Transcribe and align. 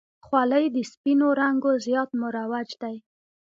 خولۍ 0.25 0.65
د 0.75 0.77
سپینو 0.91 1.27
رنګو 1.39 1.71
زیات 1.85 2.09
مروج 2.21 2.69
دی. 2.81 2.95